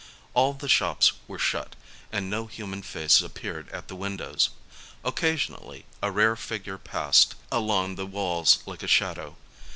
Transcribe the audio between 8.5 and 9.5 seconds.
like a shadow.